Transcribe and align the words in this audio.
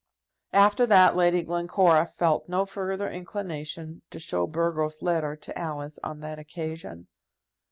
After 0.55 0.87
that, 0.87 1.15
Lady 1.15 1.43
Glencora 1.43 2.07
felt 2.07 2.49
no 2.49 2.65
further 2.65 3.07
inclination 3.07 4.01
to 4.09 4.17
show 4.19 4.47
Burgo's 4.47 5.03
letter 5.03 5.35
to 5.35 5.55
Alice 5.55 5.99
on 6.03 6.21
that 6.21 6.39
occasion. 6.39 7.05